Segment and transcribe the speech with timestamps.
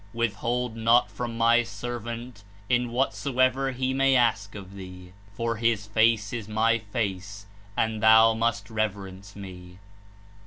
[0.15, 6.33] JFithhold not from my servant in whatsoever he may ask of thee, for his face
[6.33, 7.45] is my Face,
[7.77, 9.79] and thou must reverence MeT (A.